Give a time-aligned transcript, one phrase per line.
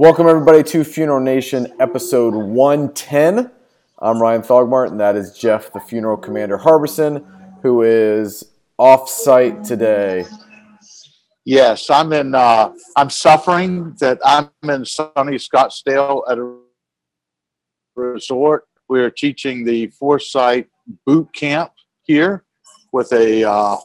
[0.00, 3.50] Welcome, everybody, to Funeral Nation episode 110.
[3.98, 7.26] I'm Ryan Thogmartin, and that is Jeff, the funeral commander Harbison,
[7.62, 8.44] who is
[8.78, 10.24] off site today.
[11.44, 12.32] Yes, I'm in.
[12.32, 16.58] Uh, I'm suffering that I'm in sunny Scottsdale at a
[17.96, 18.68] resort.
[18.88, 20.68] We are teaching the Foresight
[21.06, 21.72] boot camp
[22.04, 22.44] here
[22.92, 23.76] with a uh,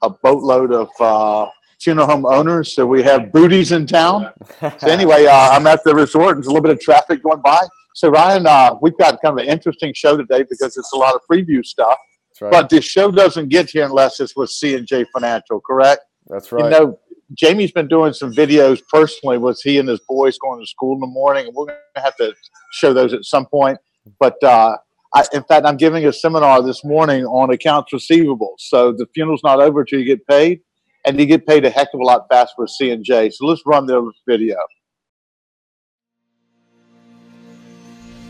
[0.00, 1.50] a boatload of uh,
[1.80, 2.74] funeral home owners.
[2.74, 4.32] So we have booties in town.
[4.60, 6.36] So anyway, uh, I'm at the resort.
[6.36, 7.60] and There's a little bit of traffic going by.
[7.94, 11.14] So Ryan, uh, we've got kind of an interesting show today because it's a lot
[11.14, 11.96] of preview stuff.
[12.40, 12.52] Right.
[12.52, 16.02] But this show doesn't get here unless it's with C and J Financial, correct?
[16.26, 16.64] That's right.
[16.64, 16.98] You know,
[17.32, 21.00] Jamie's been doing some videos personally with he and his boys going to school in
[21.00, 22.34] the morning, and we're going to have to
[22.72, 23.78] show those at some point.
[24.20, 24.76] But uh,
[25.14, 28.54] I, in fact, I'm giving a seminar this morning on accounts receivable.
[28.58, 30.60] So the funeral's not over till you get paid,
[31.06, 33.30] and you get paid a heck of a lot faster with C and J.
[33.30, 34.56] So let's run the video.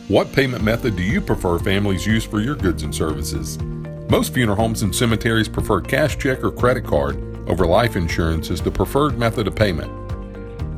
[0.09, 3.59] What payment method do you prefer families use for your goods and services?
[4.09, 7.17] Most funeral homes and cemeteries prefer cash check or credit card
[7.49, 9.91] over life insurance as the preferred method of payment.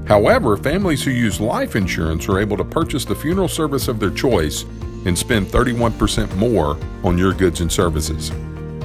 [0.08, 4.10] However, families who use life insurance are able to purchase the funeral service of their
[4.10, 4.62] choice
[5.04, 8.30] and spend 31% more on your goods and services.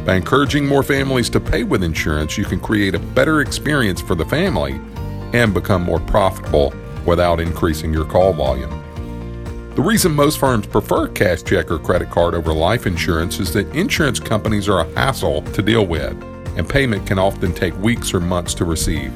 [0.05, 4.15] By encouraging more families to pay with insurance, you can create a better experience for
[4.15, 4.81] the family
[5.31, 6.73] and become more profitable
[7.05, 8.69] without increasing your call volume.
[9.75, 13.73] The reason most firms prefer cash check or credit card over life insurance is that
[13.73, 16.21] insurance companies are a hassle to deal with,
[16.57, 19.15] and payment can often take weeks or months to receive.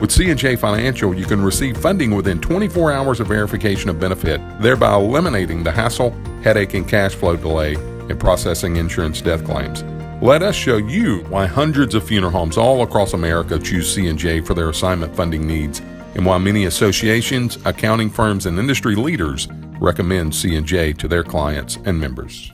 [0.00, 4.94] With C&J Financial, you can receive funding within 24 hours of verification of benefit, thereby
[4.94, 6.10] eliminating the hassle,
[6.42, 7.74] headache, and cash flow delay
[8.08, 9.84] in processing insurance death claims.
[10.22, 14.54] Let us show you why hundreds of funeral homes all across America choose C&J for
[14.54, 15.80] their assignment funding needs
[16.14, 19.48] and why many associations, accounting firms, and industry leaders
[19.80, 22.52] recommend C&J to their clients and members.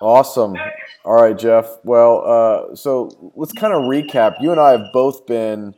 [0.00, 0.54] Awesome.
[1.04, 1.66] All right, Jeff.
[1.84, 4.40] Well, uh, so let's kind of recap.
[4.40, 5.74] You and I have both been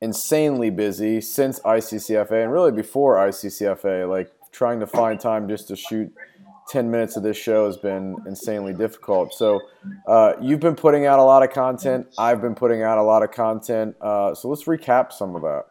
[0.00, 4.08] insanely busy since ICCFA and really before ICCFA.
[4.08, 6.14] Like trying to find time just to shoot
[6.68, 9.34] 10 minutes of this show has been insanely difficult.
[9.34, 9.60] So,
[10.06, 12.06] uh, you've been putting out a lot of content.
[12.18, 13.94] I've been putting out a lot of content.
[14.00, 15.64] Uh, so, let's recap some of that.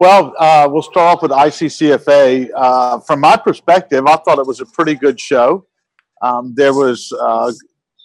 [0.00, 2.50] Well, uh, we'll start off with ICCFA.
[2.54, 5.66] Uh, from my perspective, I thought it was a pretty good show.
[6.20, 7.52] Um, there was uh,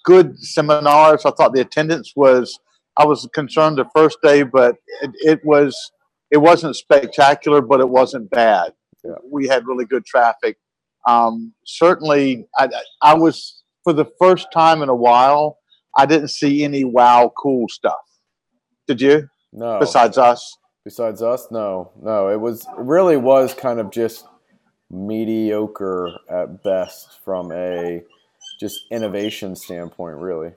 [0.05, 1.25] good seminars.
[1.25, 2.59] I thought the attendance was.
[2.97, 5.91] I was concerned the first day, but it, it was.
[6.31, 8.73] It wasn't spectacular, but it wasn't bad.
[9.03, 9.13] Yeah.
[9.23, 10.57] We had really good traffic.
[11.09, 12.69] Um, certainly, I,
[13.01, 15.57] I was for the first time in a while.
[15.97, 17.93] I didn't see any wow, cool stuff.
[18.87, 19.29] Did you?
[19.51, 19.79] No.
[19.79, 20.57] Besides us.
[20.85, 22.29] Besides us, no, no.
[22.29, 24.25] It was it really was kind of just
[24.89, 28.01] mediocre at best from a
[28.59, 30.51] just innovation standpoint, really.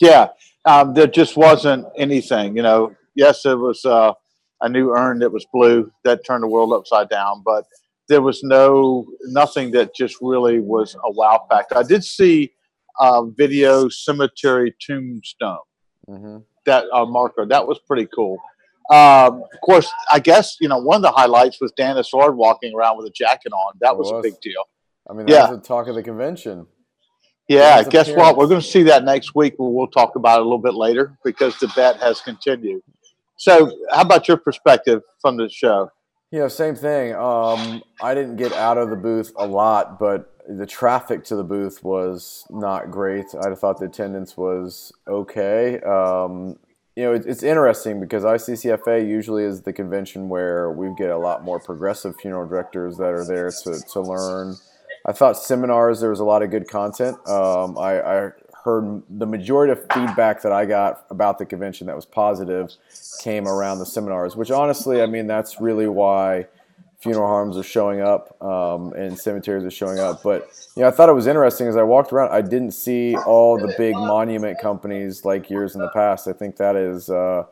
[0.00, 0.28] Yeah,
[0.64, 2.56] um, there just wasn't anything.
[2.56, 4.12] You know, yes, it was uh,
[4.60, 7.64] a new urn that was blue that turned the world upside down, but
[8.08, 11.76] there was no nothing that just really was a wow factor.
[11.76, 12.52] I did see
[13.00, 15.58] uh, video cemetery tombstone
[16.08, 18.38] hmm that uh, marker that was pretty cool.
[18.90, 22.74] Um, of course, I guess you know one of the highlights was Dan Sword walking
[22.74, 23.74] around with a jacket on.
[23.80, 24.64] That It was, a big deal.
[25.08, 25.50] I mean, that Yeah.
[25.50, 26.66] was the talk of the convention.
[27.48, 28.36] Yeah, guess what?
[28.36, 29.54] We're going to see that next week.
[29.58, 32.82] We'll, we'll talk about it a little bit later because the bet has continued.
[33.36, 35.88] So, how about your perspective from the show?
[36.30, 37.14] You know, same thing.
[37.14, 41.44] Um, I didn't get out of the booth a lot, but the traffic to the
[41.44, 43.26] booth was not great.
[43.34, 45.80] I thought the attendance was okay.
[45.80, 46.58] Um,
[46.96, 51.18] you know, it, it's interesting because ICCFA usually is the convention where we get a
[51.18, 54.56] lot more progressive funeral directors that are there to, to learn.
[55.04, 57.16] I thought seminars, there was a lot of good content.
[57.28, 58.30] Um, I, I
[58.66, 62.72] heard the majority of feedback that I got about the convention that was positive
[63.22, 66.46] came around the seminars, which honestly, I mean, that's really why
[66.98, 70.20] funeral homes are showing up um, and cemeteries are showing up.
[70.24, 72.32] But you know, I thought it was interesting as I walked around.
[72.32, 76.26] I didn't see all the big monument companies like years in the past.
[76.26, 77.44] I think that is uh,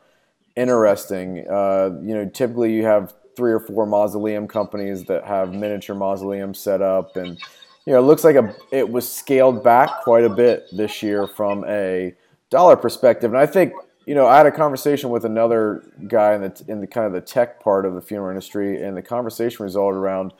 [0.57, 1.47] interesting.
[1.49, 6.59] Uh, you know, typically you have three or four mausoleum companies that have miniature mausoleums
[6.59, 7.39] set up, and
[7.85, 11.27] you know, it looks like a it was scaled back quite a bit this year
[11.27, 12.13] from a
[12.49, 13.31] dollar perspective.
[13.31, 13.73] And I think
[14.05, 17.13] you know, I had a conversation with another guy in the in the kind of
[17.13, 20.33] the tech part of the funeral industry, and the conversation resulted around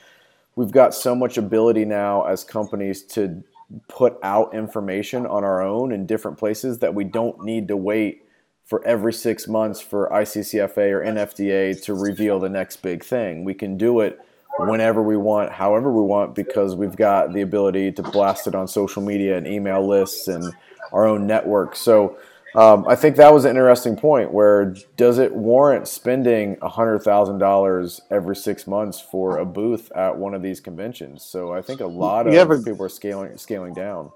[0.56, 3.44] we've got so much ability now as companies to
[3.88, 8.24] put out information on our own in different places that we don't need to wait
[8.64, 13.44] for every six months for ICCFA or NFDA to reveal the next big thing.
[13.44, 14.20] We can do it
[14.58, 18.68] whenever we want, however we want, because we've got the ability to blast it on
[18.68, 20.44] social media and email lists and
[20.92, 21.76] our own network.
[21.76, 22.18] So
[22.56, 24.32] um, I think that was an interesting point.
[24.32, 30.18] Where does it warrant spending hundred thousand dollars every six months for a booth at
[30.18, 31.24] one of these conventions?
[31.26, 34.10] So I think a lot of a, people are scaling scaling down.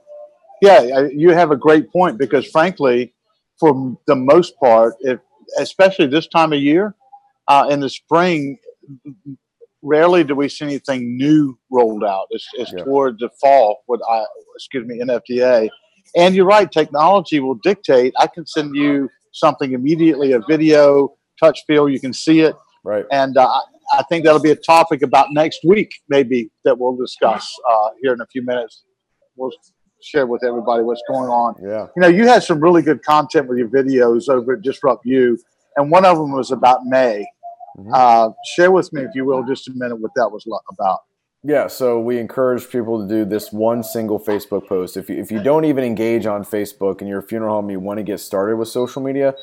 [0.61, 3.13] Yeah, you have a great point because frankly,
[3.59, 5.19] for the most part, if,
[5.57, 6.95] especially this time of year,
[7.49, 8.57] uh, in the spring,
[9.81, 12.27] rarely do we see anything new rolled out.
[12.31, 12.83] It's, it's yeah.
[12.83, 15.69] toward the fall with I, excuse me NFDA
[16.15, 18.13] and you're right, technology will dictate.
[18.17, 22.55] I can send you something immediately, a video, touch feel, you can see it.
[22.83, 23.05] Right.
[23.11, 23.47] And uh,
[23.93, 28.13] I think that'll be a topic about next week, maybe, that we'll discuss uh, here
[28.13, 28.83] in a few minutes.
[29.35, 29.51] We'll
[30.01, 31.55] share with everybody what's going on.
[31.61, 31.87] Yeah.
[31.95, 35.37] You know, you had some really good content with your videos over at Disrupt You,
[35.75, 37.25] and one of them was about May.
[37.77, 37.91] Mm-hmm.
[37.93, 40.99] Uh, share with me, if you will, just a minute what that was about.
[41.43, 44.97] Yeah, so we encourage people to do this one single Facebook post.
[44.97, 47.79] If you, if you don't even engage on Facebook and you're a funeral home, you
[47.79, 49.33] want to get started with social media,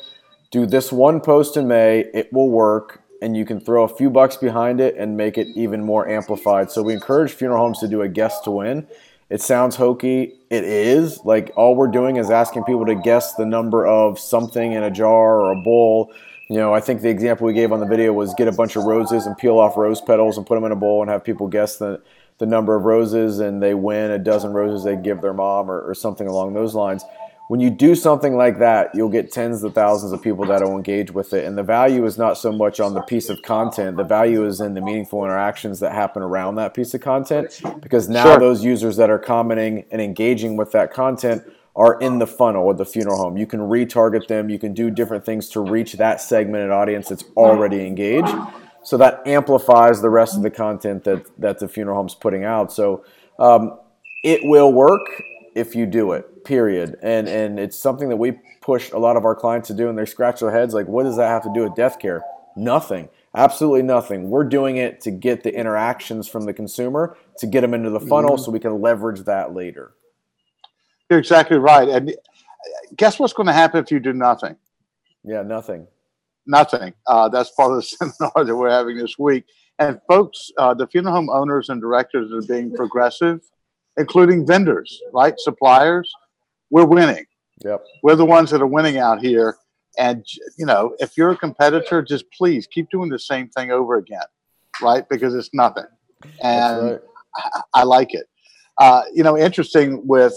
[0.51, 2.05] do this one post in May.
[2.13, 5.47] It will work, and you can throw a few bucks behind it and make it
[5.55, 6.69] even more amplified.
[6.69, 8.87] So we encourage funeral homes to do a guess to win.
[9.31, 10.35] It sounds hokey.
[10.51, 11.19] It is.
[11.25, 14.91] Like all we're doing is asking people to guess the number of something in a
[14.91, 16.13] jar or a bowl
[16.49, 18.75] you know, I think the example we gave on the video was get a bunch
[18.77, 21.23] of roses and peel off rose petals and put them in a bowl and have
[21.23, 22.01] people guess the,
[22.37, 25.81] the number of roses and they win a dozen roses they give their mom or,
[25.81, 27.03] or something along those lines.
[27.49, 30.75] When you do something like that, you'll get tens of thousands of people that will
[30.75, 31.45] engage with it.
[31.45, 34.59] And the value is not so much on the piece of content, the value is
[34.59, 37.61] in the meaningful interactions that happen around that piece of content.
[37.81, 38.39] Because now sure.
[38.39, 41.43] those users that are commenting and engaging with that content
[41.77, 43.37] are in the funnel of the funeral home.
[43.37, 44.49] You can retarget them.
[44.49, 48.33] You can do different things to reach that segmented audience that's already engaged.
[48.83, 52.73] So that amplifies the rest of the content that, that the funeral home's putting out.
[52.73, 53.05] So
[53.37, 53.79] um,
[54.23, 55.21] it will work
[55.55, 56.97] if you do it, period.
[57.03, 59.97] And, and it's something that we push a lot of our clients to do, and
[59.97, 62.23] they scratch their heads like, what does that have to do with death care?
[62.55, 63.09] Nothing.
[63.35, 64.31] Absolutely nothing.
[64.31, 67.99] We're doing it to get the interactions from the consumer to get them into the
[67.99, 68.43] funnel mm-hmm.
[68.43, 69.91] so we can leverage that later.
[71.09, 71.87] You're exactly right.
[71.87, 72.15] And
[72.95, 74.55] guess what's going to happen if you do nothing?
[75.23, 75.87] Yeah, nothing.
[76.45, 76.93] Nothing.
[77.05, 79.45] Uh, that's part of the seminar that we're having this week.
[79.79, 83.41] And folks, uh, the funeral home owners and directors are being progressive,
[83.97, 85.35] including vendors, right?
[85.37, 86.11] Suppliers.
[86.69, 87.25] We're winning.
[87.63, 87.83] Yep.
[88.03, 89.57] We're the ones that are winning out here.
[89.99, 90.25] And,
[90.57, 94.25] you know, if you're a competitor, just please keep doing the same thing over again,
[94.81, 95.07] right?
[95.09, 95.85] Because it's nothing.
[96.41, 97.01] And right.
[97.35, 98.27] I, I like it.
[98.79, 100.33] Uh, you know, interesting with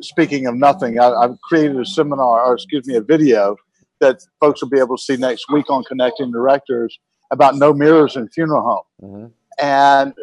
[0.00, 3.56] speaking of nothing, I, have created a seminar, or excuse me, a video
[4.00, 6.98] that folks will be able to see next week on Connecting Directors
[7.30, 9.10] about no mirrors in funeral home.
[9.10, 9.26] Mm-hmm.
[9.64, 10.14] And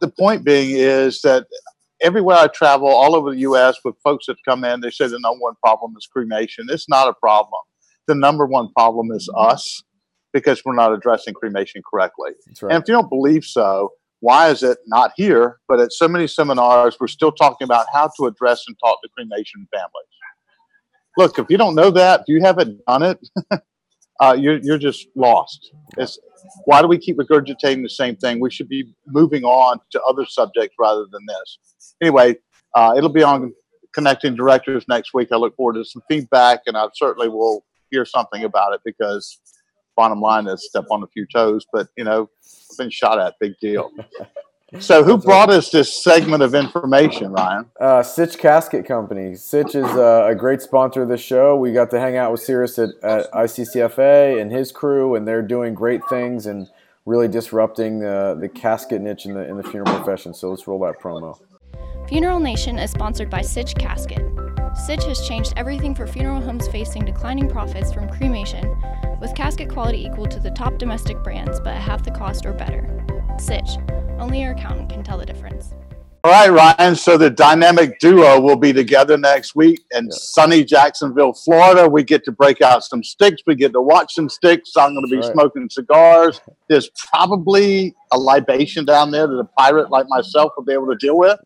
[0.00, 1.46] the point being is that
[2.00, 5.18] everywhere I travel, all over the U.S., with folks that come in, they say the
[5.20, 6.66] number one problem is cremation.
[6.68, 7.60] It's not a problem.
[8.06, 9.82] The number one problem is us
[10.32, 12.32] because we're not addressing cremation correctly.
[12.60, 12.72] Right.
[12.74, 13.92] And if you don't believe so,
[14.22, 18.08] why is it not here, but at so many seminars, we're still talking about how
[18.16, 20.12] to address and talk to cremation families?
[21.16, 23.18] Look, if you don't know that, if you haven't done it,
[24.20, 25.72] uh, you're, you're just lost.
[25.98, 26.20] It's,
[26.66, 28.38] why do we keep regurgitating the same thing?
[28.38, 31.94] We should be moving on to other subjects rather than this.
[32.00, 32.36] Anyway,
[32.76, 33.52] uh, it'll be on
[33.92, 35.30] connecting directors next week.
[35.32, 39.40] I look forward to some feedback, and I certainly will hear something about it because
[39.96, 42.28] bottom line is step on a few toes, but you know,
[42.70, 43.90] I've been shot at, big deal.
[44.80, 47.66] So, who brought us this segment of information, Ryan?
[47.78, 49.34] Uh, Sitch Casket Company.
[49.34, 51.56] Sitch is uh, a great sponsor of the show.
[51.56, 55.42] We got to hang out with Cyrus at, at, ICCFA and his crew, and they're
[55.42, 56.70] doing great things and
[57.04, 60.32] really disrupting the, the casket niche in the, in the funeral profession.
[60.32, 61.38] So, let's roll that promo.
[62.08, 64.22] Funeral Nation is sponsored by Sitch Casket.
[64.84, 68.76] Sitch has changed everything for funeral homes facing declining profits from cremation,
[69.20, 72.52] with casket quality equal to the top domestic brands but at half the cost or
[72.52, 72.88] better.
[73.38, 73.76] Sitch,
[74.18, 75.76] only your accountant can tell the difference.
[76.24, 76.96] All right, Ryan.
[76.96, 80.10] So the dynamic duo will be together next week in yeah.
[80.10, 81.88] sunny Jacksonville, Florida.
[81.88, 83.40] We get to break out some sticks.
[83.46, 84.72] We get to watch some sticks.
[84.76, 85.32] I'm going to be right.
[85.32, 86.40] smoking cigars.
[86.68, 90.96] There's probably a libation down there that a pirate like myself will be able to
[90.96, 91.38] deal with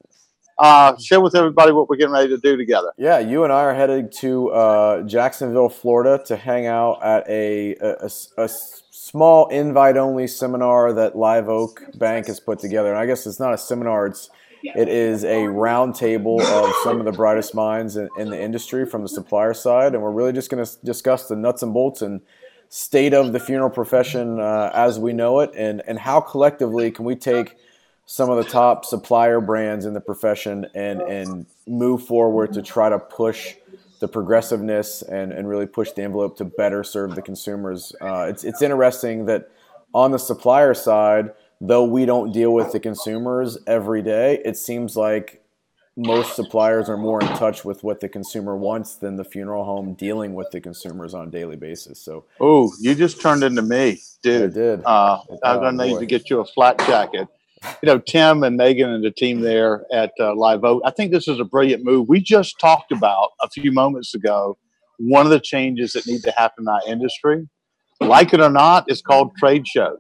[0.59, 2.93] uh, share with everybody what we're getting ready to do together.
[2.97, 7.77] Yeah, you and I are headed to uh, Jacksonville, Florida, to hang out at a,
[7.77, 12.91] a, a small invite-only seminar that Live Oak Bank has put together.
[12.91, 14.31] And I guess it's not a seminar; it's
[14.63, 19.03] It is a roundtable of some of the brightest minds in, in, the industry from
[19.03, 22.21] the supplier side, and we're really just going to discuss the nuts and bolts and
[22.69, 27.05] state of the funeral profession uh, as we know it, and and how collectively can
[27.05, 27.57] we take
[28.07, 32.89] some of the top supplier brands in the profession and and move forward to try
[32.89, 33.55] to push
[33.99, 37.95] the progressiveness and, and really push the envelope to better serve the consumers.
[38.01, 39.51] Uh, it's it's interesting that
[39.93, 44.97] on the supplier side though we don't deal with the consumers every day, it seems
[44.97, 45.43] like
[45.97, 49.95] most suppliers are more in touch with what the consumer wants than the funeral home
[49.95, 51.99] dealing with the consumers on a daily basis.
[51.99, 54.51] So, oh, you just turned into me, dude.
[54.51, 54.83] I did.
[54.85, 57.29] Uh, I'm gonna need to get you a flat jacket.
[57.83, 60.83] You know, Tim and Megan and the team there at uh, Live Oak.
[60.85, 62.09] I think this is a brilliant move.
[62.09, 64.59] We just talked about a few moments ago
[64.99, 67.49] one of the changes that need to happen in our industry.
[68.01, 69.99] Like it or not, it's called trade shows.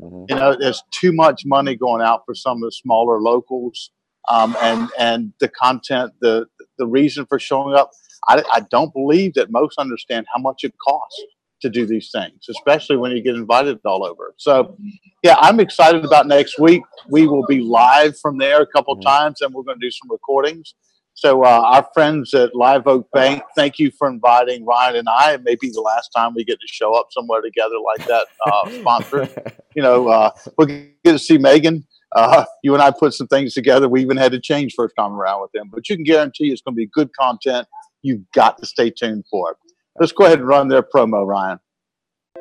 [0.00, 0.24] Mm-hmm.
[0.28, 3.90] You know, there's too much money going out for some of the smaller locals,
[4.28, 6.46] um, and and the content, the
[6.78, 7.90] the reason for showing up.
[8.28, 11.22] I, I don't believe that most understand how much it costs
[11.62, 14.34] to do these things, especially when you get invited all over.
[14.36, 14.76] So,
[15.22, 16.82] yeah, I'm excited about next week.
[17.08, 19.08] We will be live from there a couple mm-hmm.
[19.08, 20.74] times, and we're going to do some recordings.
[21.14, 25.32] So, uh, our friends at Live Oak Bank, thank you for inviting Ryan and I.
[25.32, 28.26] It may be the last time we get to show up somewhere together like that,
[28.46, 29.30] uh, sponsored.
[29.74, 31.86] you know, uh, we'll get to see Megan.
[32.14, 33.88] Uh, you and I put some things together.
[33.88, 36.60] We even had to change first time around with them, but you can guarantee it's
[36.60, 37.66] going to be good content.
[38.02, 39.56] You've got to stay tuned for it.
[39.98, 41.58] Let's go ahead and run their promo, Ryan.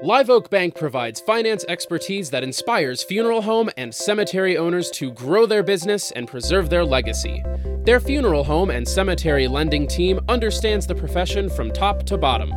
[0.04, 5.46] Live Oak Bank provides finance expertise that inspires funeral home and cemetery owners to grow
[5.46, 7.42] their business and preserve their legacy.
[7.86, 12.52] Their funeral home and cemetery lending team understands the profession from top to bottom.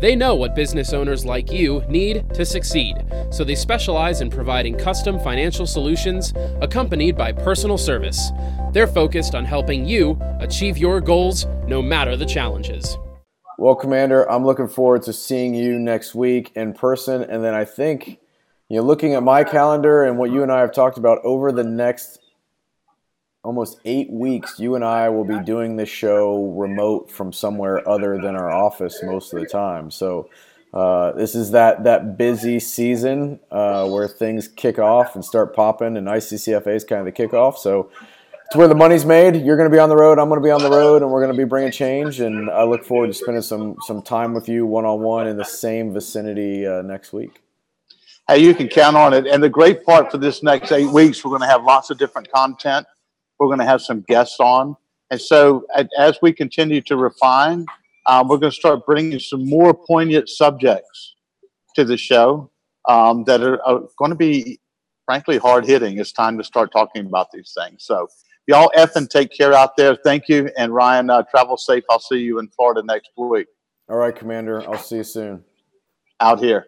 [0.00, 2.96] They know what business owners like you need to succeed,
[3.30, 8.30] so they specialize in providing custom financial solutions accompanied by personal service.
[8.72, 12.98] They're focused on helping you achieve your goals no matter the challenges.
[13.60, 17.22] Well, Commander, I'm looking forward to seeing you next week in person.
[17.22, 18.18] And then I think,
[18.70, 21.52] you know, looking at my calendar and what you and I have talked about over
[21.52, 22.20] the next
[23.44, 28.18] almost eight weeks, you and I will be doing this show remote from somewhere other
[28.18, 29.90] than our office most of the time.
[29.90, 30.30] So
[30.72, 35.98] uh, this is that that busy season uh, where things kick off and start popping,
[35.98, 37.58] and ICCFA is kind of the kickoff.
[37.58, 37.90] So
[38.50, 39.36] it's where the money's made.
[39.36, 40.18] You're going to be on the road.
[40.18, 42.18] I'm going to be on the road, and we're going to be bringing change.
[42.18, 45.36] And I look forward to spending some some time with you one on one in
[45.36, 47.42] the same vicinity uh, next week.
[48.26, 49.28] Hey, you can count on it.
[49.28, 51.98] And the great part for this next eight weeks, we're going to have lots of
[51.98, 52.88] different content.
[53.38, 54.76] We're going to have some guests on,
[55.12, 55.64] and so
[55.96, 57.66] as we continue to refine,
[58.06, 61.14] um, we're going to start bringing some more poignant subjects
[61.76, 62.50] to the show
[62.88, 64.58] um, that are, are going to be,
[65.06, 65.98] frankly, hard hitting.
[65.98, 67.84] It's time to start talking about these things.
[67.84, 68.08] So
[68.50, 69.96] y'all effing take care out there.
[70.04, 70.50] Thank you.
[70.58, 71.84] And Ryan, uh, travel safe.
[71.88, 73.46] I'll see you in Florida next week.
[73.88, 74.68] All right, Commander.
[74.68, 75.44] I'll see you soon.
[76.20, 76.66] Out here.